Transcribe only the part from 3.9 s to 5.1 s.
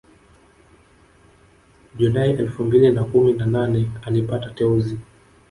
alipata teuzi